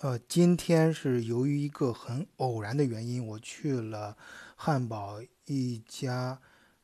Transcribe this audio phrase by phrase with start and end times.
[0.00, 4.16] 呃，今天是由于一个很偶然的原因，我去了
[4.56, 6.40] 汉堡一家，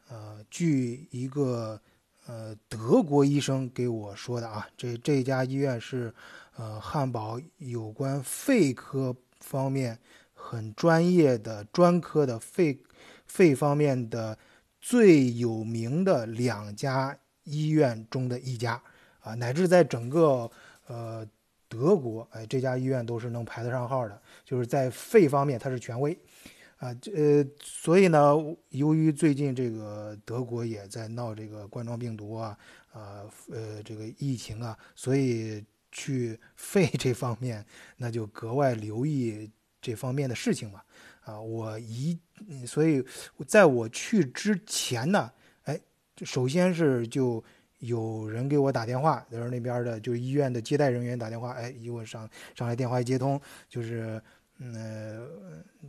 [0.08, 1.80] 呃，据一个
[2.26, 6.14] 呃德国医生给我说的啊，这这家医院是
[6.56, 9.98] 呃汉堡有关肺科方面
[10.34, 12.78] 很专业的专科的肺
[13.24, 14.36] 肺方面的
[14.78, 18.82] 最有名的两家医院中的一家
[19.20, 20.50] 啊，乃至在整个
[20.86, 21.26] 呃。
[21.68, 26.16] 德国，哎，这家医院都是能排得上号的，就是在肺方面它是权威，
[26.76, 28.34] 啊，这呃，所以呢，
[28.68, 32.56] 由于最近这个德国也在闹这个冠状病毒啊，
[32.92, 37.64] 啊，呃，这个疫情啊，所以去肺这方面
[37.96, 40.82] 那就格外留意这方面的事情嘛，
[41.24, 42.18] 啊，我一，
[42.66, 43.04] 所以
[43.46, 45.32] 在我去之前呢，
[45.64, 45.80] 哎，
[46.22, 47.42] 首先是就。
[47.78, 54.20] 有人给我打电话，就是那边的，就是医院的接待人员打电话，哎，一我上上来电话一接通，就是，
[54.58, 55.26] 嗯，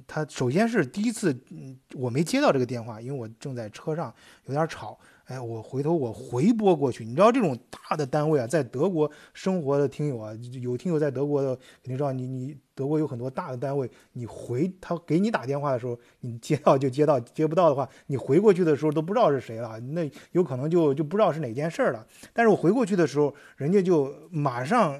[0.05, 4.13] 他首先是第一次，嗯，我没接到这个电话，因为我正在车上，
[4.45, 4.99] 有点吵。
[5.28, 11.53] 哎，我回头我回拨过去，你知道这种大的单位啊，在德国生活的听友啊，有听友在德国的
[11.84, 22.08] 肯定知道，你你德国有很多大的单位，你回他给你打电话的时候，你接到就接到，接不到的话，你回过去的时候都不知道是谁了，那有可能就就不知道是哪件事儿了。
[22.31, 24.97] 但是我回过去的时候，人家就马上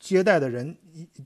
[0.00, 0.76] 接待的人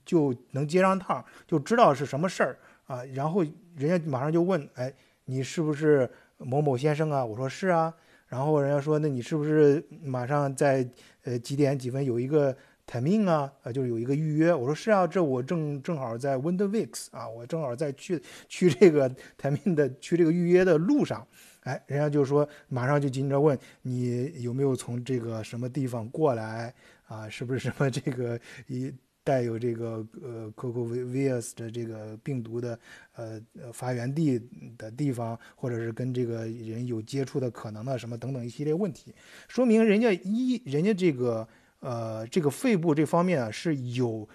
[0.05, 3.43] 就能接上趟，就知道是什么事儿啊，然后
[3.75, 4.93] 人家马上就问，哎，
[5.25, 7.25] 你是不是某某先生啊？
[7.25, 7.91] 我说是啊。
[8.29, 10.87] 然后人家说，那你是不是马上在
[11.23, 12.55] 呃几点几分有一个
[12.87, 13.51] timing 啊？
[13.63, 14.53] 呃，就是有一个预约。
[14.53, 21.27] 我说是啊，这我正正好在 Windweeks 啊，我正好在去去这个 timing 的去这个预约的路上。
[21.61, 26.73] 哎，人家就说马上就紧着问你有没有从这个什么地方过来
[27.07, 27.27] 啊？
[27.27, 28.93] 是不是什么这个一。
[29.29, 32.79] 带有这个呃 c o c o v i s 的这个病毒的
[33.15, 34.41] 呃呃发源地
[34.75, 39.13] 的地方，或者是跟这个人有接触的可能的什么等等一系列问题，
[39.47, 41.47] 说明人家一人家这个
[41.81, 44.27] 呃这个肺部这方面啊是有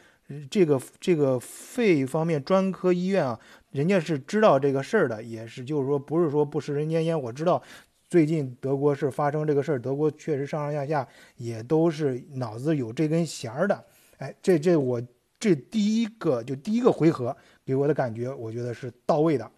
[0.48, 3.40] 这个这个肺方面专科医院啊，
[3.72, 7.60] 人家是知道这个事儿的，也是就是说不是说不食人间烟火，知道
[8.08, 13.84] 最近德国是发生这个事儿，德国确实上上下下也都是脑子有这根弦儿的。
[14.24, 15.02] 哎，这这我
[15.38, 19.50] 这第一个就第一个回合给我的感觉，我觉得是到位的。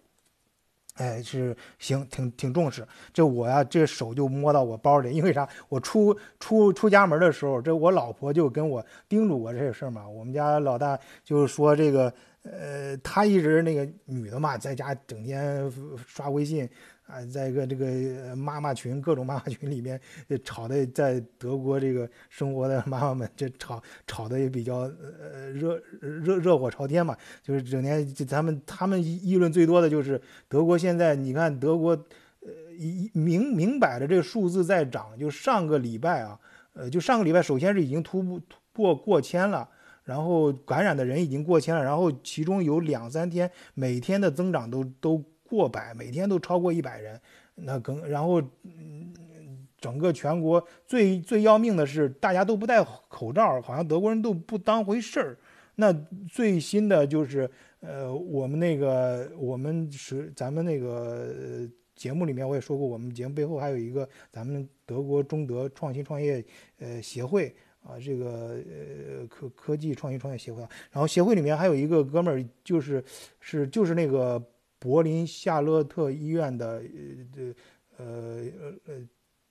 [0.95, 2.85] 哎，是行，挺挺重视。
[3.13, 5.47] 这我呀，这手就摸到我包里，因为啥？
[5.69, 10.05] 我出出出家门的时候，这我老婆就跟我叮嘱过这个事儿嘛。
[10.05, 12.13] 我们家老大就是说这个，
[12.43, 15.71] 呃，他一直那个女的嘛，在家整天
[16.05, 16.69] 刷微信。
[17.07, 19.99] 啊，在一个这个妈妈群，各种妈妈群里面，
[20.43, 31.91] 吵的在德国这个生活的妈妈们，这吵吵的也比较呃热热热火朝天嘛，就是整天就他们他们议论最多的就是德国现在，你看德国，
[32.41, 36.37] 呃一明明摆着这个数字在涨，就上个礼拜啊，
[36.73, 39.69] 呃就上个礼拜，首先是已经突破突破过千了，
[40.03, 45.23] 然后感染的人已经过千了，然后其中有两三天每天的增长都都。
[45.49, 47.19] 过百，每天都超过一百人，
[47.55, 49.13] 那更然后，嗯，
[49.79, 55.37] 整个全国最最要命的是，大家都不戴口罩，好像德国人都不当回事儿。
[55.75, 55.93] 那
[56.29, 57.49] 最新的就是，
[57.79, 66.43] 呃，我们那个我们是咱们那个节目里面我也说过，我们节目背后还有一个咱们德国中德创新创业
[66.79, 68.57] 呃协会啊，这个
[69.19, 70.61] 呃科科技创新创业协会。
[70.91, 73.03] 然后协会里面还有一个哥们儿，就是
[73.39, 74.43] 是就是那个。
[74.79, 76.83] 柏林夏洛特医院的
[77.97, 78.93] 呃呃呃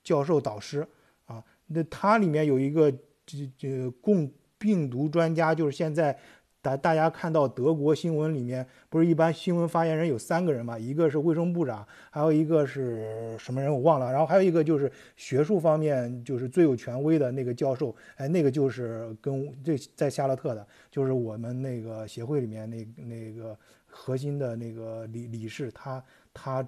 [0.03, 0.87] 教授导师
[1.25, 2.89] 啊，那他里面有一个
[3.25, 6.17] 这这共病毒专家，就是现在
[6.61, 10.79] 大大家看到德国新闻里面，不是一般新闻发言人有三个人嘛？
[10.79, 23.57] 一个是卫生部长，还有一个是什么人我忘了，然后还有一个就是学术方面就是最有权威的那个教授，哎，那个就是跟这在夏洛特的，就是我们那个协会里面那那个。
[23.99, 26.67] 核心的那个理理事，他他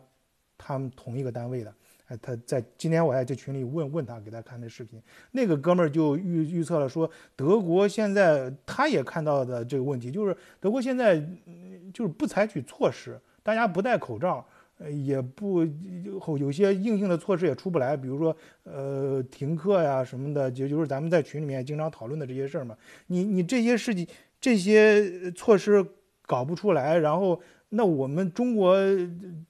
[0.58, 1.74] 他们同一个单位的，
[2.08, 5.00] 哎，他在今天我还在群里问问他，给他看那视频，
[5.32, 11.24] 那个哥们儿就预预测了说，德国现在他也看到的这个问题，就是德国现在
[11.94, 14.46] 就是不采取措施，大家不戴口罩，
[14.80, 22.76] 呃，也不有有些硬性的措施也出不来，比如说呃停课呀什么的，就就是咱们在群里面经常讨论的这些事儿嘛，
[23.08, 24.06] 你你这些事情
[24.42, 25.86] 这些措施。
[26.30, 28.78] 搞不出来，然后那我们中国，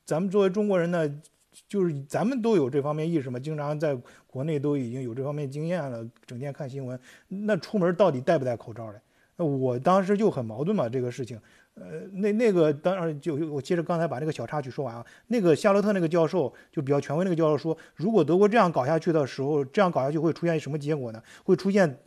[0.06, 1.22] 咱们作为中国人呢，
[1.68, 3.94] 就是咱们都有这方面意识嘛，经常在
[4.28, 6.98] 国内都已经有这方面经验了，整天看新闻，
[7.28, 9.02] 那出门到底戴不戴口罩嘞？
[9.44, 11.38] 我当时就很矛盾嘛，这个事情。
[11.76, 15.06] 呃，那那个当然就我接着刚才把那个小插曲说完啊。
[15.28, 21.22] 那个夏洛特那个教授就比较权威，那个教授说，如果德国这样搞下去的时候，这样搞下去会出现什么结果呢？
[21.44, 22.00] 会出现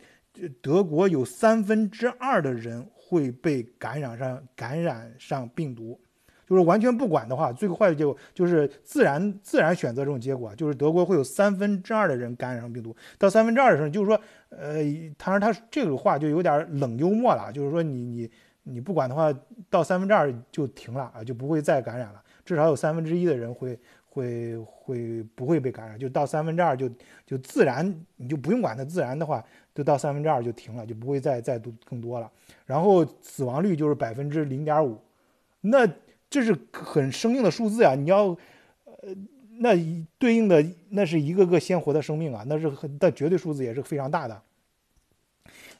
[0.61, 5.99] 德国有三分之二的人会被感染上感染上病毒，
[6.49, 12.95] 就是完全不管的话，最坏的结果就是自然自然选择这种结果，就是德国会有三分之二的人感染上病毒。
[13.19, 14.19] 到三分之二的时候，就是说，
[14.49, 14.81] 呃，
[15.17, 18.31] 他说他这个话就有点冷幽默了，就是说你你。
[18.65, 19.29] 你不管的话，
[19.69, 22.23] 到三分之二就停了啊，就不会再感染了。
[22.45, 26.89] 至少有三分之一的人会会会不会被感染，就到三分之二就
[27.25, 27.85] 就自然，
[28.15, 28.85] 你就不用管它。
[28.85, 29.43] 自然的话，
[29.73, 32.31] 就到三分之二就停了，就不会再再多更多了。
[32.65, 34.97] 然后死亡率就是百分之零点五，
[35.61, 35.87] 那
[36.29, 37.95] 这是很生硬的数字呀。
[37.95, 38.27] 你要
[38.85, 39.13] 呃，
[39.57, 39.75] 那
[40.17, 44.41] 对应的那是一个个鲜活的生命啊，那是很那绝对数字也是非常大的。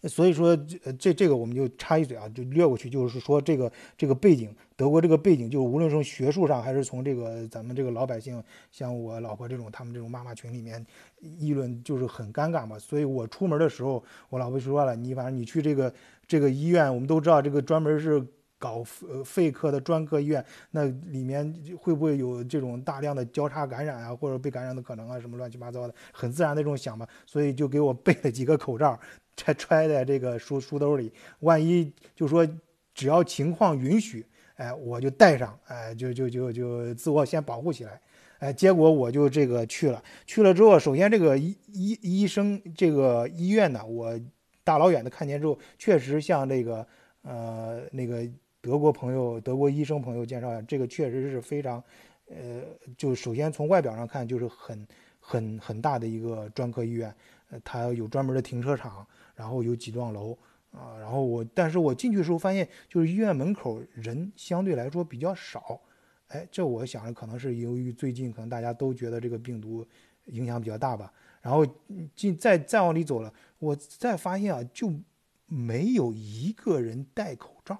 [0.06, 2.90] 所以说，这这这个我们就插一嘴啊，就略过去。
[2.90, 10.86] 就是说，这个这个背景，德国这个背景，就是无论从学术上，还是从这个咱们这个老百姓，像我老婆这种，他们这种妈妈群里面
[11.22, 12.78] 议论，就是很尴尬嘛。
[12.78, 15.94] 所以我出门的时候，我老婆说了，你反正你去这个
[16.28, 18.22] 这个医院，我们都知道这个专门是
[18.60, 27.08] 搞呃肺科的专科医院，那里面会不会有这种大量的交叉感染啊，或者被感染的可能啊，什么乱七八糟的，很自然的这种想嘛。
[27.26, 29.00] 所以就给我 备了几个口罩。
[29.36, 32.48] 揣揣 在这个书书兜里，万一就说
[32.94, 34.26] 只要情况允许，
[34.56, 38.00] 哎，我就带上，哎，就就就就自我先保护起来，
[38.38, 44.20] 哎，结果我就这个去了，去了之后，首先这个医医医生这个医院呢，我
[44.64, 46.88] 大老远的看见之后，确实像这个
[47.24, 48.24] 呃那个
[48.62, 51.84] 德国朋友、德国医生朋友介绍，这个确实是非常，
[52.30, 52.62] 呃，
[52.96, 54.88] 就首先从外表上看就是很
[55.20, 57.14] 很很大的一个专科医院，
[57.50, 59.06] 呃，它有专门的停车场。
[59.36, 60.38] 然后有几幢楼
[60.72, 65.80] 啊，然后我，但是我进去的时候发现，就是医院门口人相对来说比较少，
[66.28, 69.86] 哎，这我想着可能是由于最近可能大家都觉得这个病毒
[70.26, 71.14] 影响比较大吧。
[71.42, 71.66] 然后
[72.16, 74.92] 进再再往里走了，我再发现啊，就
[75.46, 77.78] 没有一个人戴口罩，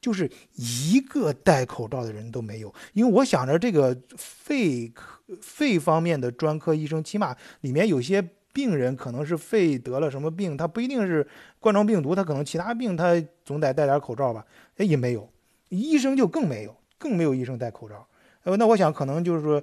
[0.00, 2.74] 就是一个戴口罩的人都没有。
[2.94, 8.28] 因为我想着这个肺科肺方面的专科医生，起码里面有些。
[8.56, 11.26] 病人可能是肺得了什么病，他不一定是
[11.60, 14.46] 冠状病毒，他可能其他病，他总得戴点口罩吧？
[14.78, 15.28] 哎，也没有，
[15.68, 18.08] 医生就更没有，更没有医生戴口罩。
[18.44, 19.62] 呃，那我想可能就是说，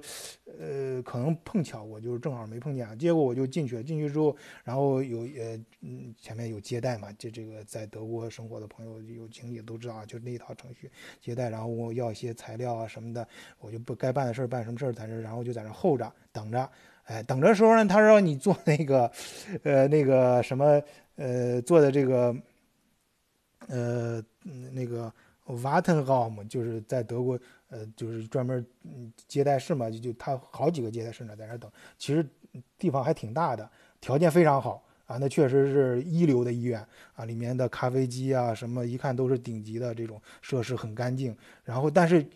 [0.60, 3.82] 呃，可能碰巧我就正好没碰见，结果我就进去了。
[3.82, 10.88] 进去之后，然后有呃，嗯，前面有接待嘛，就这个在德国生活的朋友有经历都知道啊，就那一套程序
[11.20, 13.26] 接待，然后我要一些材料啊什么的，
[13.58, 16.70] 我就不该办的事儿办什么事儿在这，然后就在那候着等着。
[17.04, 19.10] 哎，等着时候呢，他让你做那个，
[19.62, 20.82] 呃，那个什么，
[21.16, 22.34] 呃，做的这个，
[23.68, 24.24] 呃，
[24.72, 25.12] 那个
[25.46, 28.64] Wartenraum，就是在德国，呃，就是专门
[29.28, 31.70] 接待室嘛，就就他好几个接待室呢，在那等。
[31.98, 32.26] 其实
[32.78, 33.68] 地方还挺大的，
[34.00, 36.82] 条件非常好啊，那确实是一流的医院
[37.14, 41.36] 啊，里面的咖啡机啊什么，一看都是顶级的这种设施，很干净。
[41.64, 42.26] 然后，但是。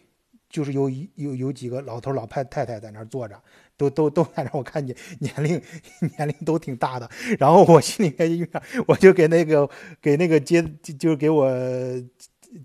[0.49, 3.41] 就是有一有有几个老头老太太太在那儿坐着，
[3.77, 5.61] 都都都在那儿，我看见年龄
[6.17, 7.09] 年龄都挺大的。
[7.39, 9.69] 然后我心里面一想，我就给那个
[10.01, 11.47] 给那个接就是给我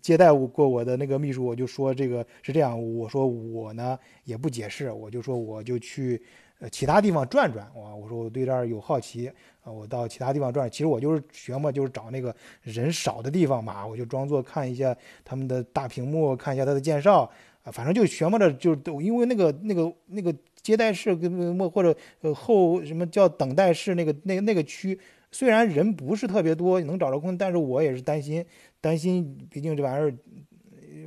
[0.01, 6.21] 接待过我的那个秘书，我就说这个是这样，我说我呢也不解释，我就说我就去
[6.59, 9.29] 呃其他地方转转，我我说我对这儿有好奇
[9.61, 10.71] 啊，我到其他地方转。
[10.71, 17.29] 其实我就是学嘛，就是找那个人少的地方嘛，我就装作看一下他们的大屏幕，看一下他的介绍。
[17.63, 24.99] 啊，反正就学摸着，就都因为那个那个那个接待室跟或者呃后什么叫等待室那个那那个区，
[25.31, 28.45] 虽然人不是特别多，能找着空，但是我也是担心
[28.81, 30.13] 担心，毕竟这玩意儿，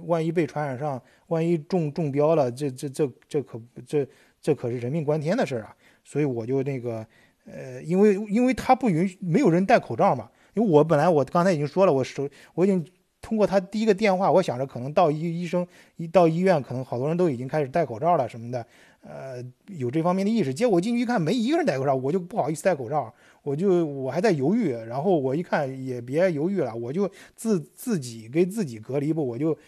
[0.07, 4.09] 万一被传染上，万一中中标了，这这这这可这
[4.41, 5.77] 这可是人命关天的事儿啊！
[6.05, 7.07] 所以我就那个
[7.45, 12.83] 呃，因为因为他不允许没有人戴口罩嘛，因为我本来我刚才已经说了，我手我已经。
[13.23, 18.65] 通过他第一个电话，我想着可能到医医生一到医院，可能好多人都已经开始戴口罩了什么的，
[19.03, 20.55] 呃，有这方面的意识。
[20.55, 24.71] 结果进去一看，没一个人戴口罩，我就不好意思戴口罩，我就我还在犹豫。
[24.71, 29.21] 然后我一看也别犹豫了，我就自自己给自己隔离吧。
[29.21, 29.59] 我就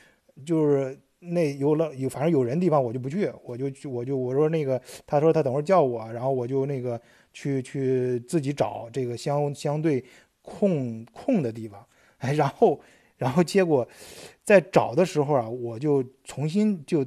[0.47, 7.01] 就是那有了有反正有人地方我就不去，我就去我就我说那个他说他等会儿叫我，然后我就那个
[7.33, 10.05] 去去自己找这个相相对
[10.43, 11.85] 空空的地方，
[12.19, 12.79] 哎， 然后。
[13.19, 13.87] 然后结果，
[14.45, 17.05] 在找的时候啊，我就重新就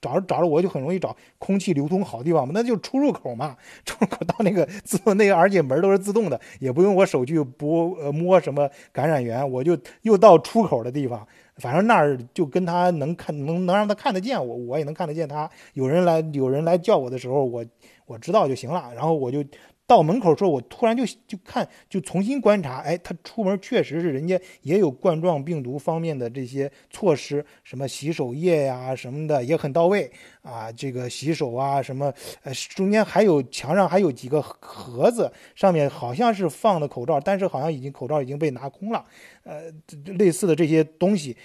[0.00, 11.26] 找着找着我就很容易找空气流通好地方嘛，那就出入口嘛，出入口到那个自动那个，而且门都是自动的，也不用我手去拨呃摸什么感染源，我就又到出口的地方，
[11.56, 15.48] 反正那儿就跟他能看能能让他看得见我，我也能看得见他。
[15.74, 17.64] 有人来有人来叫我的时候，我
[18.04, 19.44] 我知道就行了，然后我就。
[19.86, 30.10] 到门口时候，我突然就就看，就重新观察，哎，他出门确实是人家也有冠状病毒方面的这些措施，什么洗手液呀什么的也很到位
[30.42, 32.12] 啊，这个洗手啊什么，
[32.42, 39.04] 呃，中间还有墙上还有几个盒子，上面好像是放的口罩，但是好像已经口罩已经被拿空了，
[39.44, 39.72] 呃，
[40.18, 41.36] 类似的这些东西，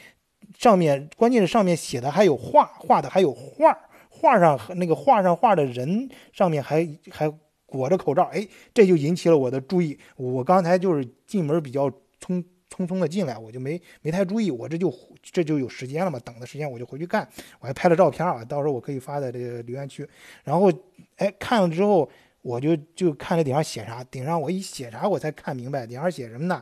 [0.58, 3.78] 上面关键是上面写的还有画，画的还有画，
[4.10, 7.32] 画上那个画上画的人上面还还。
[7.72, 9.98] 裹着口罩，哎，这就引起了我的注意。
[10.18, 14.52] 我刚才就是进门比较匆匆匆的进来，我就没没太注意。
[14.52, 17.26] 我这就这就有时间了嘛，等的时间我就回去看，
[17.62, 20.06] 我还拍了照片啊，到时候我可以发在这个留言区。
[20.44, 20.70] 然后，
[21.16, 22.10] 哎，看了之后，
[22.42, 26.62] 我就就看这顶上写啥，顶上我一写啥，我才看明白顶上写什么呢？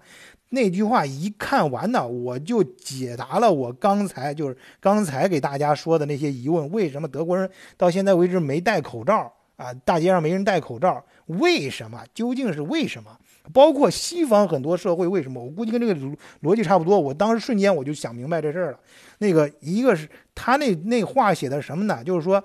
[0.52, 9.32] 那句话一看完呢，我就解答了我刚才就是刚才给大家说的那些疑问：为什么德国人到现在为止没戴口罩？
[9.60, 12.02] 啊，大街上没人戴口罩，为什么？
[12.14, 13.12] 究竟是为什么？
[13.52, 15.44] 包括西方很多社会为什么？
[15.44, 15.94] 我估计跟这个
[16.44, 16.98] 逻辑差不多。
[16.98, 18.80] 我当时瞬间我就想明白这事儿了。
[19.18, 22.02] 那个一个是他那那话写的什么呢？
[22.02, 22.42] 就是说，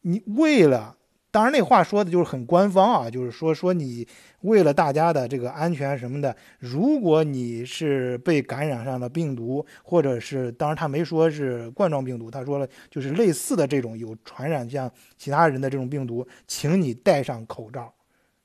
[0.00, 0.96] 你为了。
[1.30, 4.06] 当然，那话说的就是很官方啊，就是说说你
[4.40, 17.92] 为了大家的这个安全什么的，如果你是被感染上了病毒，或者是当然他没说是冠状病毒，他说了就是类似的这种有传染像其他人的这种病毒，请你戴上口罩，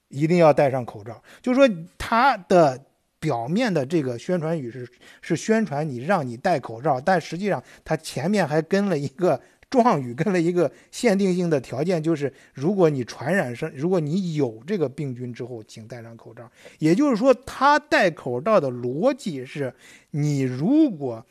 [0.09, 1.23] 一定要戴上口罩。
[1.41, 2.77] 就是说他的
[3.17, 4.85] 表面的这个宣传语是
[5.21, 9.39] 是宣传你让你戴口罩，但实际上他前面还跟了一个。
[9.73, 16.47] 状语跟了一个限定性的条件，就是如果你传染上，如果你有这个病菌之后，请戴上口罩。
[16.77, 19.73] 也就是说，他戴口罩的逻辑是：
[20.11, 21.25] 你如果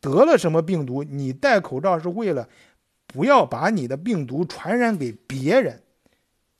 [0.00, 2.48] 得了什么病毒，你戴口罩是为了
[3.08, 5.82] 不要把你的病毒传染给别人。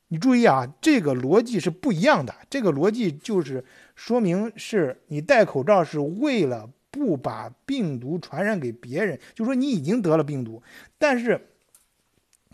[0.09, 2.35] 你注意啊，这个逻辑是不一样的。
[2.50, 6.68] 这个逻辑就是说明是你戴口罩是为了。
[6.94, 10.62] 不把病毒传染给别人，就说你已经得了病毒，
[10.96, 11.48] 但是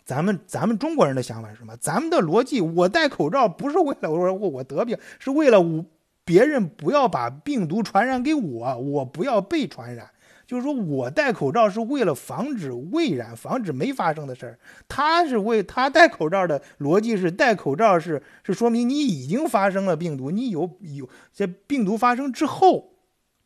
[0.03, 1.77] 咱们咱们中国人的想法是什么？
[1.77, 5.85] 咱们的逻辑，我戴口罩不是为了我说我我得病，是为了我
[6.25, 10.09] 别人不要把病毒传染给我，我不要被传染。
[10.47, 14.59] 就是说我戴口罩是为了防止未然，防止没发生的事儿。
[14.89, 22.90] 他是为他戴口罩的逻辑是戴口罩是是说明你已经发生了病毒，你有有在病毒发生之后。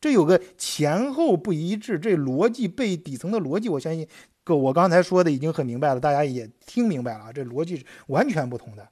[0.06, 4.06] 这有个前后不一致，这逻辑背底层的逻辑，我相信，
[4.44, 8.88] 个我刚才说的已经很明白了，大家也听明白了，这逻辑是完全不同的。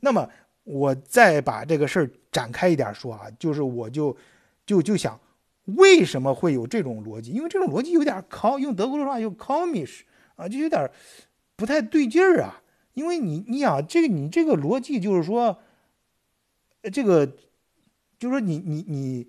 [0.00, 0.28] 那么
[0.64, 4.16] 我再把这个事儿展开一点说啊，就是我就
[4.66, 5.20] 就就想，
[5.66, 7.30] 为什么会有这种逻辑？
[7.30, 10.00] 因为这种逻辑有点靠，用德国的话就 comish
[10.34, 10.90] 啊，就有点
[11.54, 12.60] 不太对劲儿啊。
[12.94, 15.60] 因为你你想这个你这个逻辑就是说，
[16.92, 17.24] 这个
[18.18, 19.28] 就是说你你你。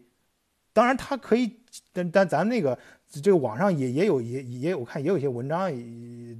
[0.74, 1.51] 当然，他可以，
[1.92, 2.78] 但但咱那个
[3.10, 5.70] 这个网上也也有也也有看也有一些文章，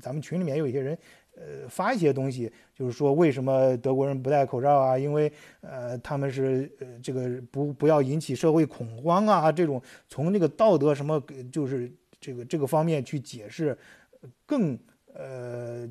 [0.02, 0.98] 咱们群里面有一些人，
[1.36, 4.98] 呃，发一些东西，就是说为什么德国人不戴口罩啊？
[4.98, 11.22] 因为呃，他们是呃这个不不要引起社会恐慌啊，这种从那个道德什么
[11.52, 13.78] 就是这个这个方面去解释，
[14.46, 14.80] 更
[15.14, 15.86] 呃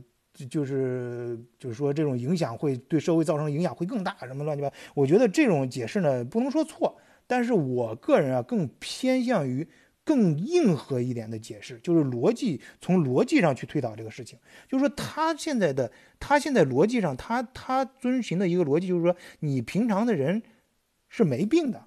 [0.49, 6.97] 就是就是说这种影响会对社会造成影响会更大，什么乱七八，我觉得这种解释呢不能说错。
[7.31, 9.69] 但是我个人啊，更偏向于
[10.03, 14.37] 更硬核一点的解释，就是逻辑，从逻辑上去推导这个事情。
[14.69, 20.43] 就是说，他现在的他现在逻辑上，他他遵循的一个逻辑，就是说，你平常的人
[21.09, 21.85] 是没病的。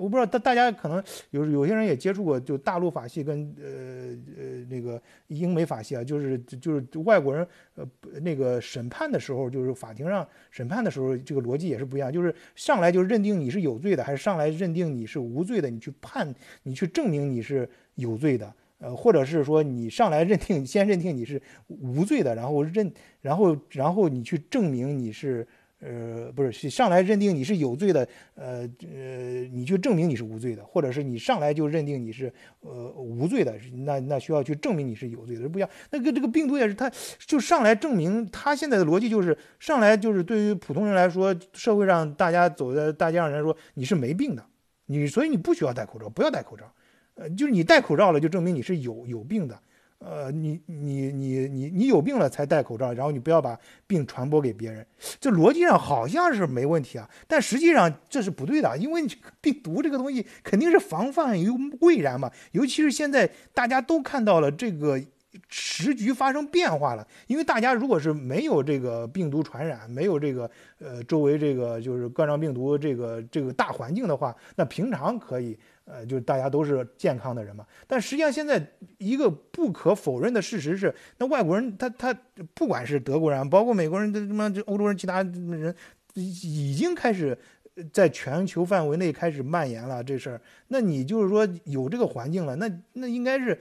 [0.00, 7.86] 我不知道大大家可能有有些人也接触过，就大陆法系跟呃呃那个英美法系啊，就是就是外国人呃
[8.22, 22.90] 那个审判的时候，就是法庭上审判的时候，这个逻辑也是不一样，就是上来就认定你是有罪的，还是上来认定你是无罪的，你去判你去证明你是有罪的，呃，或者是说你上来认定先认定你是无罪的，然后认
[23.20, 25.46] 然后然后你去证明你是。
[25.80, 35.70] 呃，不是上来认定你是有罪的，呃呃，你去证明你是无罪的，或者是你上来就认定你是呃无罪的，那那需要去证明你是有罪的，不一样。
[35.90, 44.44] 那个这个病毒也是，他就上来证明他现在的逻辑就是上来就是对于普通人来说，社会上大家走在大街上人说你是没病的，
[44.86, 46.70] 你所以你不需要戴口罩，不要戴口罩，
[47.14, 49.58] 呃，就是你戴口罩了就证明你是有有病的。
[50.00, 54.84] 呃，你你你你你有病了才戴口罩，然后你不要把病传播给别人，
[55.20, 59.02] 这逻辑上好像是没问题啊，但实际上这是不对的，因为
[59.40, 61.48] 病毒这个东西肯定是防范于
[61.80, 65.00] 未然嘛，尤其是现在大家都看到了这个。
[65.48, 75.56] 时局发生变化了，因为大家如果是没有这个病毒传染，没有这个呃周围这个就是冠状病毒这个这个大环境的话，那平常可以
[75.90, 77.66] 呃就是大家都是健康的人嘛。
[77.86, 78.64] 但实际上现在
[78.98, 82.16] 一个不可否认的事实是，那外国人他他
[82.54, 85.74] 不管是德国人，包括美国人，这什么这欧洲人，其他人
[86.14, 87.36] 已经开始
[87.92, 90.40] 在全球范围内开始蔓延了这事儿。
[90.68, 93.58] 那你就是说有这个环境了，那那应该是。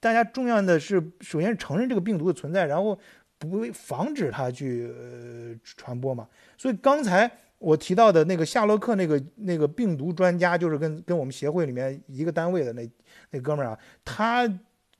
[0.00, 2.98] 大家重要的是，首先承认这个病毒的存在，然后
[3.38, 6.28] 不防止它去呃传播嘛。
[6.58, 7.30] 所以刚才
[7.64, 12.90] 我提到的那个夏洛克那个那个病毒专家，就是跟跟我们协会里面一个单位的那
[13.30, 14.48] 那哥们儿啊，他。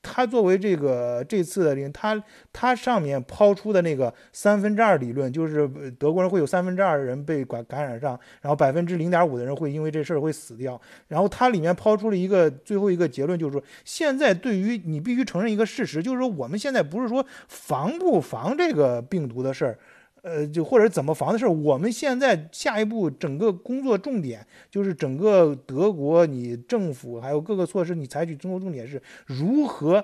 [0.07, 5.67] 他作为这个这次的，他他上面抛出的那个三分之二理论，就是
[5.97, 10.79] 德国人会有三分之二的人被感感染上，然后百分之零点五的人会因为这事儿会死掉。
[11.07, 19.79] 然后他里面抛出了一个最后一个结论，就是说现在对于你必须承认一个事实，就是说我们现在不是说防不防这个病毒的事儿。
[20.25, 30.03] 呃，就或者怎么防的事儿，我们现在下一步整个工作重点就是整个德国，你政府还有各个措施，你采取中国重点是如何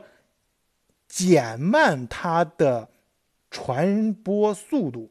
[1.08, 2.88] 减慢它的
[3.50, 5.10] 传播速度，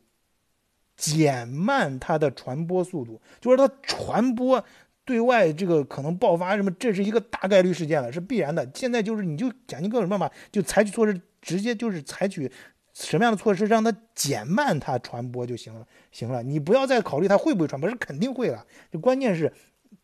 [0.97, 4.65] 减慢它的传播速度，就是它传播
[5.05, 8.71] 对外这个可能爆发什么，这是一个大概率事件了，是必然的。
[8.73, 12.49] 现在就是你就想尽各种办法，就采取措施，直接就是采取。
[12.93, 18.67] 什么样的措施让它减慢它传播就行了，行了，你不要再考虑它会不会传播，是肯定会了。
[18.93, 19.53] 就关键是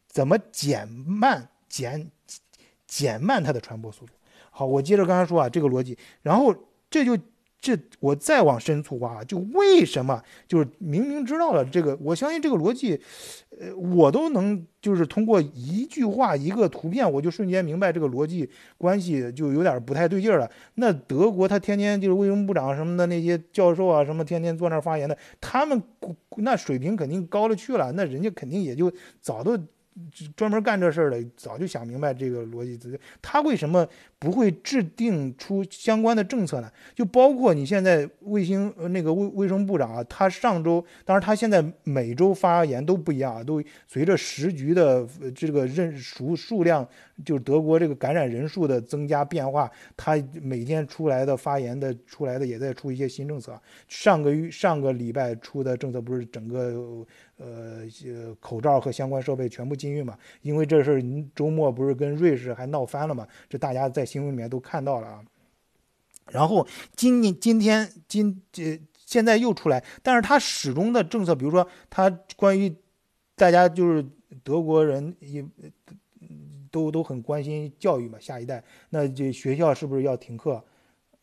[0.09, 2.11] 怎么减慢、减
[2.87, 4.12] 减慢它的传播速度。
[4.50, 6.55] 好，我接着刚才说啊，这个逻辑，然后
[6.90, 7.19] 这就。
[7.61, 13.01] 这我再往深处挖，就为什么就是明明知道了这个，我相信这个逻辑，
[13.59, 18.49] 呃，我都能就是通过一句话一个图片，我就瞬间明白这个逻辑
[18.79, 20.49] 关系就有点不太对劲了。
[20.75, 25.83] 那德国他天天就是卫生部长什么的那些教授啊，什么天天坐那儿发言的，他们
[26.37, 29.59] 那水平肯定高了去了，那人家肯定也就早都。
[30.37, 32.78] 专门干这事儿的，早就想明白这个逻辑。
[33.22, 33.87] 他为什么
[34.18, 36.70] 不会制定出相关的政策呢？
[36.94, 46.87] 就包括你现在卫星那个卫卫生部长啊，他上周，当然他现在每周发言都不一样啊，都随着时局的这个认数数量，
[47.24, 53.61] 就德国这个感染人数的增加变化，他每天出来的发言的出来的也在出一些新政策。
[53.88, 57.07] 上个月上个礼拜出的政策不是整个。
[57.38, 57.83] 呃，
[58.40, 60.16] 口罩和相关设备全部禁运嘛？
[60.40, 61.02] 因为这事儿
[61.35, 63.29] 周末不是跟瑞士还闹翻了嘛？
[63.46, 65.22] 这大家在新闻里面都看到了啊。
[66.31, 72.74] 然后今年今天今这现在又出来，但是他始终的政策，比如说他关于
[73.35, 74.02] 大家就是
[74.42, 75.44] 德国人也
[76.77, 80.62] 都都很关心教育嘛，下一代，那这学校是不是要停课？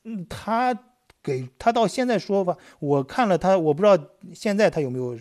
[0.06, 0.78] 嗯，他
[1.22, 3.96] 给他到现在说法，我看了他，我不知道
[4.34, 5.16] 现在他有没有。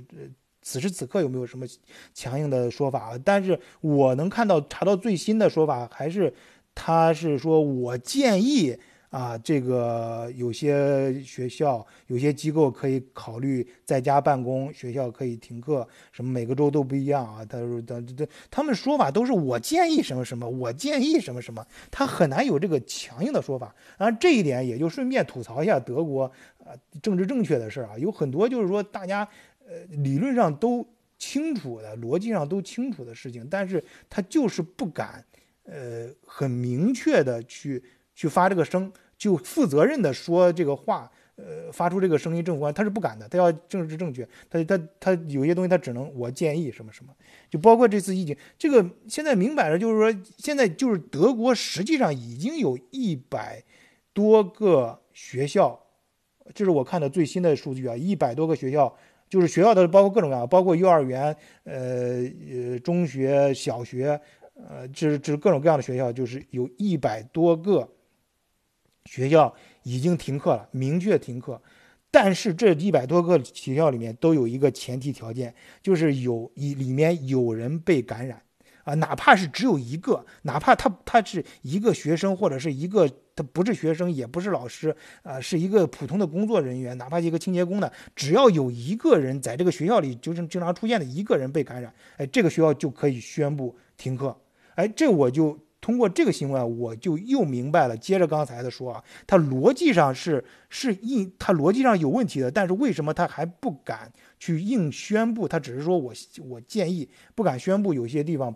[0.65, 1.67] 此时此刻有没有什么
[2.15, 3.19] 强硬的说法啊？
[3.25, 6.33] 但是我能看到查到最新的说法，还是
[6.73, 8.79] 他是说我建议
[9.13, 17.45] 啊，这个有些学校、有些机构可以考虑在家办公，学校可以停课，什么每个州都不一样啊。
[17.45, 23.75] 他说他他他们说法都是我建议什么什么，我建议什么什么，他很难有这个强硬的说法。
[23.99, 26.25] 啊，这一点也就顺便吐槽一下德国
[26.65, 26.73] 啊
[27.03, 29.29] 政治正确的事儿啊，有很多就是说大家。
[29.65, 30.85] 呃，理论上都
[31.17, 35.25] 清楚的，逻辑上都清楚的事情，但是他就是不敢，
[35.63, 37.81] 呃，很明确的去
[38.23, 47.13] 去发这个声，就负责任的说这个话，呃，发出这个声音政府官，他是不敢的，他要政治正确，他他他有些东西他只能我建议什么什么，
[47.51, 53.61] 就包括这次疫情，这个现在明摆着就是说，现在就是德国实际上已经有一百
[54.13, 55.81] 多个学校，
[56.55, 58.97] 这是我看的最新的数据啊，一百多个学校。
[59.29, 64.21] 就是学校的，包括各种各样，包括幼儿园、呃呃中学、小学，
[64.55, 67.89] 呃，这这各种各样的学校，就是有一百多个
[69.05, 71.61] 学校已经停课了，明确停课。
[72.11, 78.43] 但是这一百多个学校里面都有一个前提条件，就是有一里面有人被感染。
[78.85, 94.37] 啊，哪怕是只有一个，哪怕他他是一个学生，或者是一个他不是学生，也不是老师，啊，是一个普通的工作人员，哪怕一个清洁工的，只要有一个人在这个学校里就是经常出现的一个人被感染，哎，这个学校就可以宣布停课。
[94.75, 97.97] 哎，这我就通过这个新闻，我就又明白了。
[97.97, 102.49] 接着刚才的说啊，他逻辑上是是硬，他逻辑上有问题的。
[102.49, 105.49] 但是为什么他还不敢去硬宣布？
[105.49, 106.13] 他只是说我
[106.49, 108.55] 我建议不敢宣布有些地方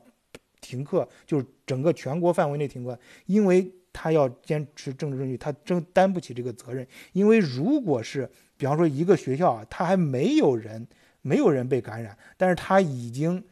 [0.60, 6.86] 停课，就是整个全国范围内停课，因为他要坚持政治正确，他真担不起这个责任。
[7.12, 10.86] 因为如果是比方说一个学校啊，他还没有人
[11.22, 13.42] 没有人被感染，但是他已经。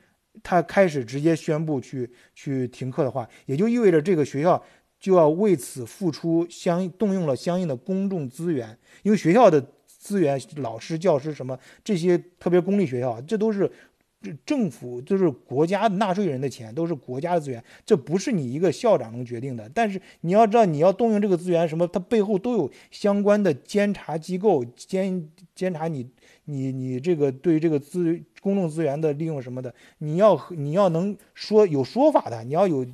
[0.42, 4.62] 他开始直接宣布去去停课的话，也就意味着这个学校
[4.98, 13.70] 就要为此付出相动用了相应的公众资源，因为学校的资源、老师、教师什么这些，特别公立学校，这都是
[14.44, 19.70] 政府，就是国家纳税人的钱，都是国家的资源，这不是你一个校长能决定的。
[19.72, 26.08] 但是你要知道，你要动用这个资源，什么，它背后都有相关的监察机构监监察你。
[26.46, 32.84] 你你这个对这个资公众资源的利用什么的，你要你要能说有说法的，你要有，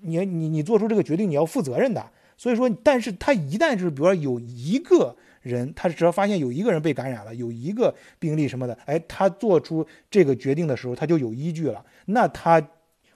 [0.00, 2.04] 你你你做出这个决定，你要负责任的。
[2.36, 12.60] 所以说，但是他一旦就是比如说有一个人，他只要发现有一个人被感染了，有一个病例什么的，哎，他做出这个决定的时候，他就有依据了，那他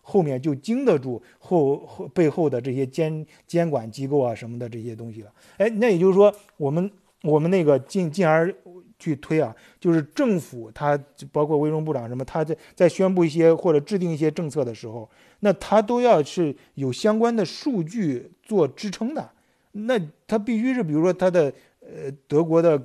[0.01, 5.33] 后面就经得住后后背后的这些监监管机构啊什么的这些东西了。
[5.57, 6.89] 哎，那也就是说，我们
[7.25, 8.55] 我们那个进进而。
[8.99, 10.99] 去推啊，就是政府，他
[11.31, 15.09] 包括卫生部长什么，他在在宣布一些或者制定一些政策的时候，
[15.41, 19.31] 那他都要是有相关的数据做支撑的。
[19.73, 22.83] 那他必须是，比如说他的呃德国的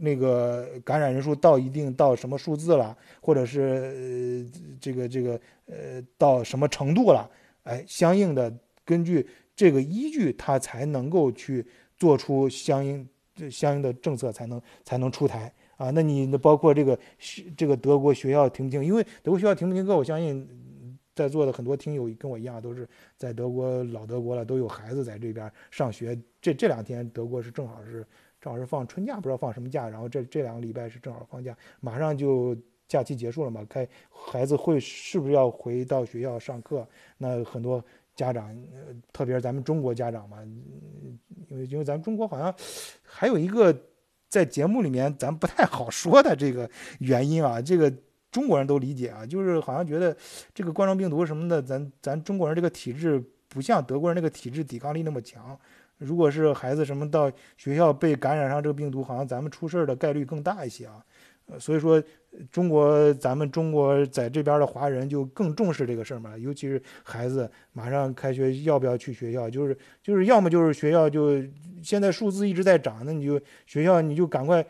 [0.00, 7.30] 那个感染人数到一定到什么数字了，或者是呃这个这个呃到什么程度了，
[7.62, 11.64] 哎，相应的根据这个依据，他才能够去
[11.96, 13.08] 做出相应。
[13.38, 15.90] 这相应的政策才能才能出台啊！
[15.90, 16.98] 那你包括这个
[17.56, 18.84] 这个德国学校停不停？
[18.84, 20.44] 因为德国学校停不停课，我相信
[21.14, 26.20] 在座的很多听友跟我一样，都是在德国老德国了，都有孩子在这边上学。
[26.42, 28.04] 这这两天德国是正好是
[28.40, 29.88] 正好是放春假，不知道放什么假。
[29.88, 32.56] 然后这这两个礼拜是正好放假，马上就
[32.88, 33.64] 假期结束了嘛？
[33.68, 36.84] 开孩子会是不是要回到学校上课？
[37.16, 37.84] 那很多。
[38.18, 38.52] 家长，
[39.12, 40.38] 特别是咱们中国家长嘛，
[41.48, 42.52] 因为因为咱们中国好像
[43.04, 43.72] 还有一个
[44.28, 47.92] 在节目里面咱不太好说的这个原因啊，这个
[48.32, 50.16] 中国人都理解啊，就是好像觉得
[50.52, 55.56] 这个冠状病毒什么的，咱咱中国人这个体质不像德国人那个体质抵抗力那么强，
[55.98, 61.04] 如果是孩子什么到学校被感染上这个病毒，好像咱们出事儿的概率更大一些啊。
[61.58, 62.02] 所以说，
[62.50, 71.42] 中国咱们中国在这边的华人就更重视这个事儿嘛，尤其是孩子马上开学要不要去学校，就是就是要么就是学校就
[71.82, 74.62] 现在数字一直在涨，那你就学校你就赶快，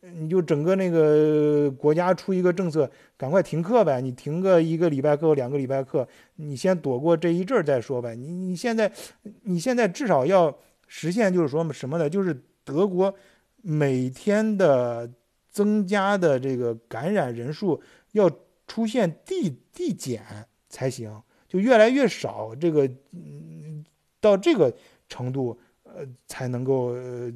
[0.00, 6.06] 你就整个那个国家出一个政策，赶快停课呗，你停个一个礼拜课两个礼拜课，
[6.36, 8.14] 你先躲过这一阵儿再说呗。
[8.14, 8.90] 你你现在
[9.42, 10.56] 你现在至少要
[10.86, 13.12] 实现就是说什么的，就是德国
[13.60, 15.10] 每天的。
[15.52, 17.80] 增加的这个感染人数
[18.12, 18.28] 要
[18.66, 20.24] 出现递递减
[20.70, 23.84] 才行，就越来越少，这个嗯
[24.18, 24.74] 到这个
[25.10, 27.30] 程度，呃才能够呃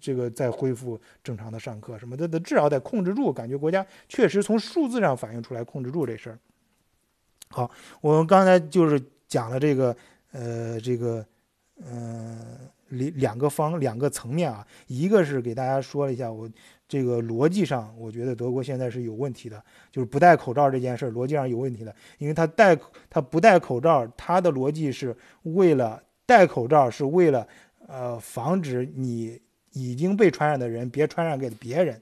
[0.00, 3.32] 这个再恢复正常的上课什么的，得至少得控制住。
[3.32, 6.38] 感觉国家确实从数字上反映出来控制住这事儿。
[7.48, 9.96] 好，我们刚才就是讲了这个
[10.32, 11.24] 呃这个
[11.76, 16.50] 嗯两两个方两个层面啊，一个是给大家说了一下我。
[16.88, 22.78] 这个逻辑上，我觉得德国现在是有问题的，就是不戴口罩这件事逻辑上有问题的，因为他戴
[23.10, 27.46] 他不戴口罩，他的逻辑是为了戴口罩是为了
[27.88, 29.40] 呃防止你
[29.72, 32.00] 已经被传染的人别传染给别人，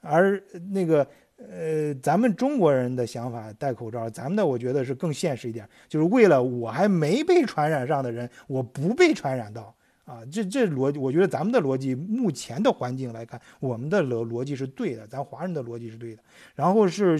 [0.00, 0.42] 而
[0.72, 1.06] 那个
[1.38, 9.72] 呃咱们中国人的想法戴口罩，咱们的我觉得是更现实一点，就是为了我还没被传染上的人，我不被传染到。
[10.04, 16.22] 啊，这这逻辑，我觉得咱们的逻辑，目前的环境来看，我们的逻逻辑是对的，咱华人的逻辑是对的。
[16.54, 17.18] 然后是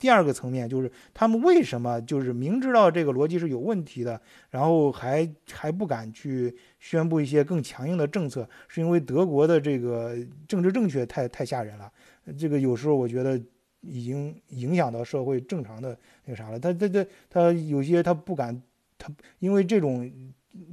[0.00, 4.20] 第二个层面，就是他们为什么就是明知道这个逻辑是有问题的，
[4.50, 10.16] 然后还还不敢去宣布一些更强硬的政策，是因为德国的这个
[10.48, 11.88] 政治正确太太吓人了。
[12.36, 13.40] 这个有时候我觉得
[13.80, 16.58] 已经影响到社会正常的那啥了。
[16.58, 18.60] 他他他他有些他不敢，
[18.98, 20.10] 他因为这种。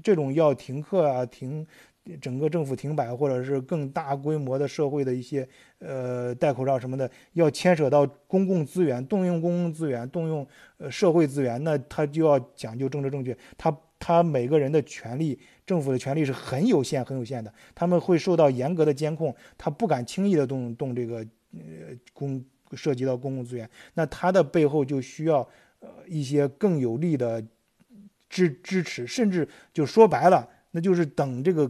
[0.04, 1.65] 这种要停课啊，停
[2.20, 10.46] 整个政府停摆，或者是更大规模的社会的一些呃戴口罩什么的，要牵扯到公共资源，动用公共资源，动用
[10.78, 13.38] 呃社会资源，那他就要讲究政治正确。
[13.56, 21.17] 他他每个人的权利，政府的权利是很有限很有限的，他们会受到严格的监控，他不敢轻易的动动这个
[21.54, 25.48] 呃公涉及到公共资源，那他的背后就需要
[25.82, 27.44] 呃一些更有力的。
[28.32, 31.70] 支支持，甚至就说白了，那就是等这个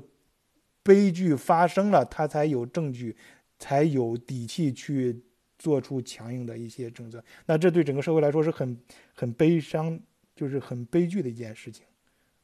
[0.84, 3.18] 悲剧发生了，他才有证据，
[3.58, 5.20] 才有底气去
[5.58, 7.24] 做出强硬的一些政策。
[7.48, 8.78] 那这对整个社会来说是很
[9.16, 10.00] 很悲伤，
[10.36, 11.84] 就是很悲剧的一件事情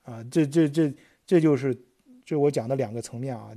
[0.02, 0.24] 啊！
[0.32, 0.92] 这这这
[1.24, 1.78] 这就是
[2.26, 3.52] 这我讲的两个层面啊。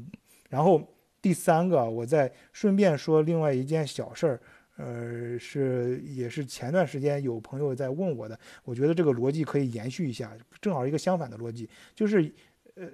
[0.51, 0.87] 然后
[1.23, 4.41] 第三个，我再顺便说另外一件小事儿。
[4.81, 12.33] 呃，是也是前段时间有朋友在问我的，我觉得这个逻辑可以延续一下，正好一个相反的逻辑，就是
[12.77, 12.89] 呃，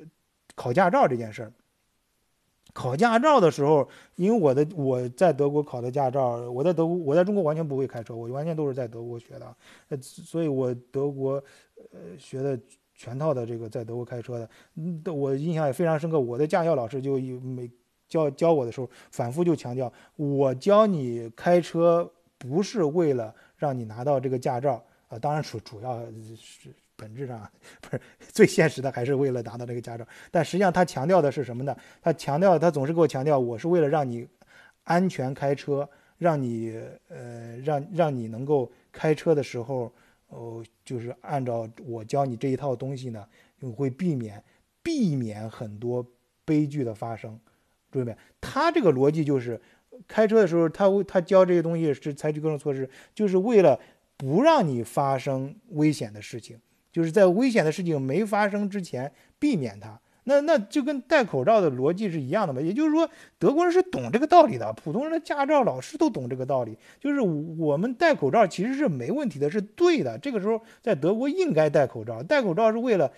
[0.57, 1.53] 考驾照这件事儿。
[2.73, 9.57] 考驾照的时候，因为我的我在德国考的驾照，我在德国我在中国完全不会开车，我完全都是在德国学的，
[9.89, 11.43] 呃，所以我德国
[11.93, 12.59] 呃学的
[12.95, 17.71] 全套的这个在德国开车的，嗯，我印象也非常深刻，我的驾校老师就每。
[18.09, 26.01] 教教我的时候，反复就强调，我教你开车不是为了让你拿到这个驾照啊，当然主主要
[26.37, 30.07] 是本质上不是最现实的，还是为了拿到这个驾照。
[30.31, 31.77] 但实际上他强调的是什么呢？
[32.01, 34.27] 他强调，他总是给我强调，我是为了让你
[34.85, 35.89] 安全开车，
[36.19, 39.93] 让你呃让让你能够开车的时候，
[40.29, 43.27] 哦，就是按照我教你这一套东西呢，
[43.77, 44.43] 会避免
[44.83, 46.07] 避免很多
[46.45, 47.39] 悲剧的发生。
[47.91, 48.17] 注意没？
[48.41, 49.61] 他这个逻辑就是，
[50.07, 53.79] 开车的时候，他他教这些东西是采取各种措施，就是为了
[54.17, 56.59] 不让你发生危险的事情，
[56.93, 60.01] 就是在危险的事情没发生之前避免它。
[60.29, 62.61] 那那就跟戴口罩的逻辑是一样的嘛？
[62.61, 63.09] 也就是说，
[63.39, 66.77] 德国人是懂这个道理的，普通人的驾照老师都懂这个道理。
[66.99, 70.19] 就是我们戴口罩其实是没问题的，是对的。
[70.19, 73.09] 这个时候在德国应该戴口罩，戴口罩是为了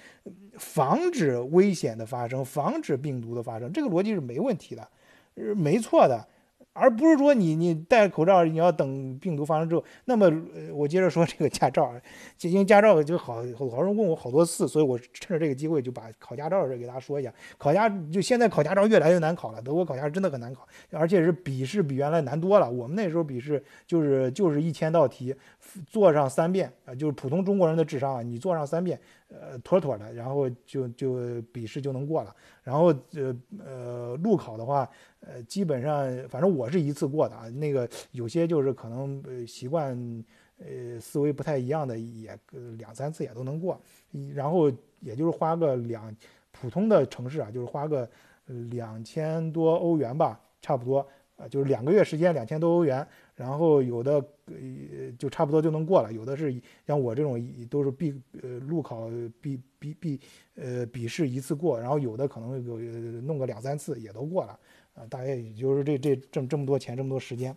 [0.59, 4.87] 防止危险的发生，防止病毒的发生，这个逻辑是没问题的，
[5.37, 6.27] 是没错的。
[6.73, 9.85] 而不是说你你戴口罩，你要等病毒发生之后。
[10.05, 10.31] 那么，
[10.73, 11.93] 我接着说这个驾照，
[12.43, 17.33] 因为驾照就好，好多人问我好多次，所以我趁着这个机会就把考驾照的事给大家说一下。
[17.57, 22.71] 考驾就现在考驾照越来越难考了，德国考驾真的很难考，而且是笔试比原来难多了。
[22.71, 25.35] 我们那时候笔试就是就是一千道题，
[25.87, 32.35] 做上三遍啊，就是普通中国人的智商啊，你做上三遍，呃，妥妥的，然后就就笔试就能过了。
[32.63, 34.89] 然后呃呃，路考的话。
[35.21, 40.25] 呃，基本上反正我是一次过的啊，那个有些就是可能呃习惯
[40.59, 42.39] 呃思维不太一样的，也
[42.77, 43.77] 两三次也都能过，
[44.33, 46.15] 然后也就是花个两
[46.53, 48.09] 普通的城市啊，就是花个
[48.71, 51.05] 两千多欧元吧，差不多
[51.37, 56.55] 啊，就是两个月时间两千多欧元，然后有的呃就差不多就能过了，有的是
[56.87, 59.09] 像我这种都是必呃路考
[59.41, 60.21] 必必必
[60.55, 62.79] 呃笔试一次过，然后有的可能有
[63.23, 64.59] 弄个两三次也都过了。
[64.95, 67.55] 啊，大概也就是这这这这么多钱，这么多时间，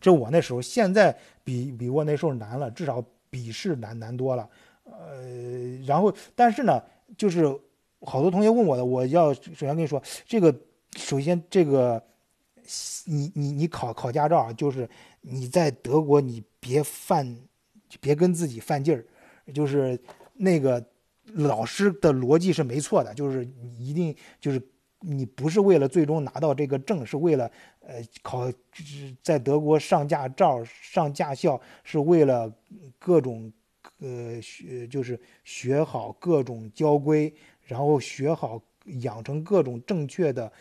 [0.00, 4.48] 这我那时候，现在比比我那时候难了，至少笔试难难多了。
[4.84, 6.80] 呃，然后但是呢，
[7.16, 7.44] 就是
[8.02, 10.54] 好多同学问我的，我要首先跟你说，这个
[10.94, 12.00] 首先这个，
[13.06, 14.88] 你你你考考驾照，就是
[15.22, 17.36] 你在德国你别犯，
[18.00, 19.04] 别跟自己犯劲儿，
[19.54, 19.98] 就是
[20.34, 20.84] 那个
[21.24, 24.62] 老师的逻辑是没错的，就是你一定就是。
[25.04, 32.48] 你不是为了最终拿到这个证，是为了呃考就是，在德国上驾照、上驾校，是为了
[33.00, 33.52] 各种
[33.98, 38.62] 呃学，就是学好各种交规，然后学好
[39.00, 40.52] 养成各种正确的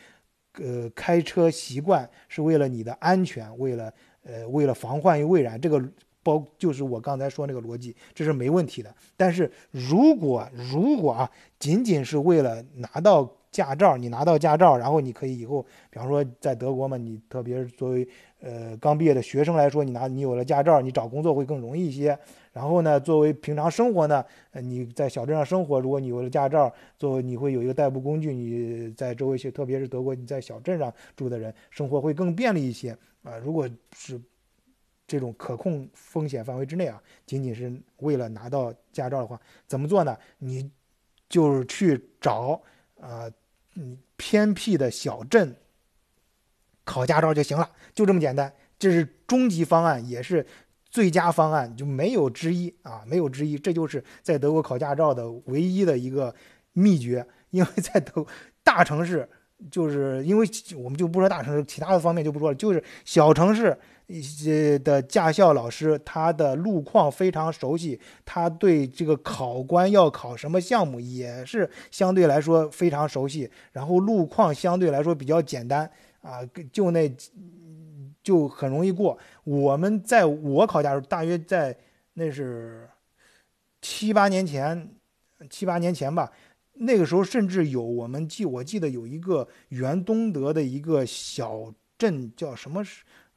[0.54, 5.60] 呃开车习惯，是为了你的安全，为了呃为了防患于未然。
[5.60, 5.84] 这个
[6.24, 8.94] 包就是我刚才说那个逻辑，这是没问题的。
[9.16, 13.30] 但是如果如果啊，仅仅是为了拿到。
[13.52, 18.08] 驾照，你拿到驾照，然后你可以以后，比方说在德国嘛，你特别是作为
[18.40, 22.18] 呃刚毕业的学生来说，你拿你有了驾照，你找工作会更容易一些。
[22.54, 33.38] 然后呢，作为平常生活呢，呃你在小镇上生活，如果你有了驾照，作为你会有一个代步工具，你在周围去，特别是德国你在小镇上住的人，生活会更便利一些啊。
[33.38, 34.20] 如果是
[35.08, 40.18] 这种可控风险范围之内啊，仅仅是为了拿到驾照的话，怎么做呢？
[40.40, 40.70] 你
[41.28, 42.62] 就是去找
[43.00, 43.32] 啊。
[43.76, 45.56] 嗯，偏僻的小镇
[46.84, 48.54] 考驾照就行了，就这么简单。
[48.78, 50.46] 这是终极方案，也是
[50.90, 53.58] 最佳方案，就没有之一啊，没有之一。
[53.58, 56.36] 这就是在德国考驾照的唯一的一个
[56.74, 58.26] 秘诀，因为在德
[58.62, 59.30] 大城市，
[59.70, 60.48] 就是因为
[60.78, 63.78] 我们就不说大城市，其他的方面就不说了，就是小城市。
[64.08, 75.90] 一些的驾校老师，他的路况非常熟悉，他对这个考官要考什么项目也是相对来说非常熟悉，然后路况相对来说比较简单
[76.22, 76.42] 啊，
[76.74, 77.10] 就那
[78.22, 79.18] 就很容易过。
[79.46, 81.74] 我们在我考驾时，大约在
[82.16, 82.90] 那是
[83.82, 84.90] 七八年前
[85.50, 86.30] 七八年前吧，
[86.82, 92.84] 那个时候甚至有我们记我记得有一个原东德的一个小镇叫什么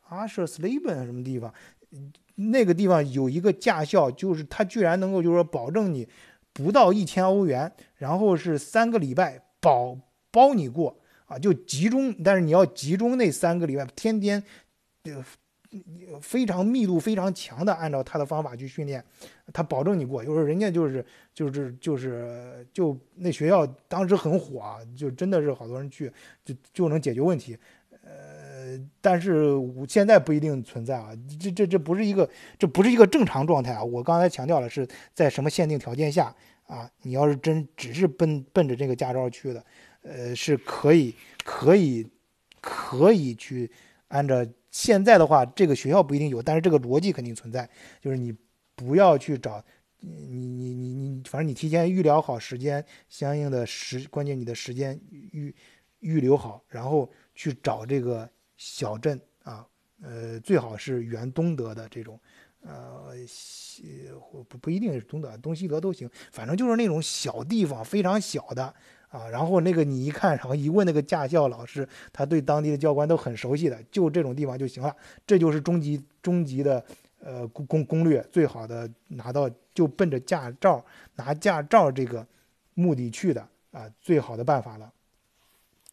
[0.08, 1.52] 阿舍斯雷本什么地方，
[2.36, 6.08] 那个地方有一个驾校，就是他居然能够就是说保证你
[6.52, 9.96] 不到一千欧元，然后是三个礼拜保
[10.30, 14.42] 包你过啊，就集中，但是你要集中那三个礼拜，天天
[15.04, 15.24] 呃。
[16.20, 19.02] 非常密度非常强的，按照他的方法去训练，
[19.52, 20.24] 他保证你过。
[20.24, 26.12] 就是人家就是就是就是就那学校当时很火啊，就真的是好多人去，
[26.44, 27.58] 就就能解决问题。
[28.04, 29.54] 呃，但是
[29.88, 31.10] 现在不一定存在啊，
[31.40, 33.82] 这这这不是一个这不是一个正常状态啊。
[33.82, 36.34] 我刚才强调了是在什么限定条件下
[36.66, 39.64] 啊，你要是真只是奔奔着这个驾照去的，
[40.02, 42.06] 呃，是可以可以
[42.60, 43.70] 可以去
[44.08, 44.46] 按照。
[44.74, 48.34] 现在的话，这个学校不一定有，但是这个逻辑肯定存在，就是你
[48.74, 49.64] 不要去找，
[50.00, 55.54] 你你你你，反正你提前预料好时间，相应的时，关键你的时间预
[56.00, 59.64] 预留好，然后去找这个小镇啊，
[60.02, 62.18] 呃，最好是原东德的这种，
[62.62, 64.10] 呃，西
[64.48, 68.74] 不不一定是东德，东西德都行，反正就是那种小地方，非常小的。
[69.14, 74.94] 啊，然后那个你一看，然后一问那个驾校老师，他对当地的教官都很熟悉的，就这种地方就行了。
[75.24, 76.84] 这就是终极终极的
[77.20, 82.26] 呃攻攻攻略，最好的拿到就奔着驾照拿驾照这个
[82.74, 84.92] 目的去的啊，最好的办法了，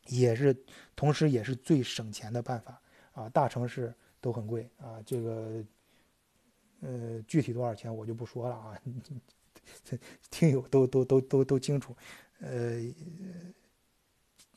[0.07, 0.55] 也是
[0.95, 2.81] 同时也是最省钱的办法
[3.13, 3.29] 啊。
[3.29, 5.63] 大城市都很贵啊，这个
[6.81, 8.81] 呃具体多少钱我就不说了啊，
[10.31, 11.95] 听友都都都都都清楚。
[12.41, 12.81] 呃，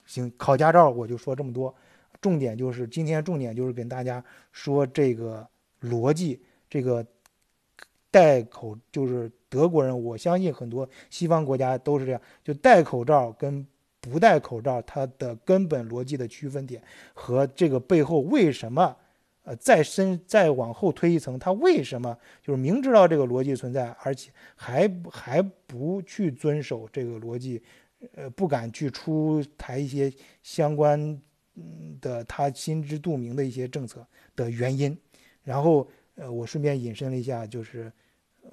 [0.07, 1.75] 行，考驾照我就说这么多，
[2.21, 5.47] 重点就是今天重点就是跟大家说这个
[5.83, 7.07] 逻辑，这个
[8.11, 13.67] 戴口就是德国人，我相信很多西方国家都是这样，就戴口罩跟
[14.01, 18.97] 不戴口罩，它的根本逻辑的区分点和这个背后为什么，
[19.45, 27.63] 呃，再深再往后推一层，他为什么就是明知道这个逻辑存在，而且还还不去遵守这个逻辑？
[28.15, 31.19] 呃，不敢去出台一些相关
[32.03, 34.95] 的他心知肚明的一些政策的原因，
[35.43, 37.91] 然后呃，我顺便引申了一下，就是
[38.43, 38.51] 呃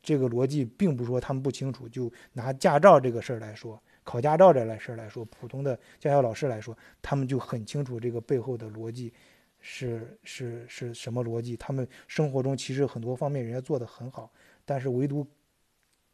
[0.00, 9.12] 这个逻辑并不是说他们不清楚，就拿驾照这个事儿来说，考驾照这来事儿来说，普通的驾校老师来说，他们就很清楚这个背后的逻辑
[9.62, 11.56] 是是是什么逻辑。
[11.56, 14.30] 他们生活中其实很多方面人家做的很好，
[14.66, 15.26] 但是唯独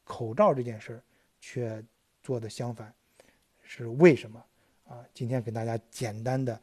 [0.05, 1.03] 口罩这件事儿
[1.41, 1.85] 却。
[2.21, 2.93] 做的相反，
[3.63, 4.45] 是为什么
[4.85, 5.03] 啊？
[5.15, 6.61] 今天给大家简单的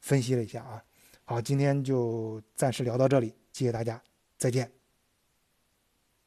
[0.00, 0.84] 分析了一下啊。
[1.24, 4.02] 好，今天就暂时聊到这里，谢谢大家，
[4.36, 4.75] 再见。